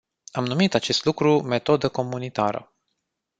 Am 0.31 0.45
numit 0.45 0.73
acest 0.73 1.05
lucru 1.05 1.41
metodă 1.41 1.89
comunitară. 1.89 2.71